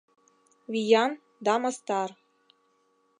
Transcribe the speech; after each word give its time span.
Виян 0.71 1.11
да 1.45 1.53
мастар. 1.61 2.09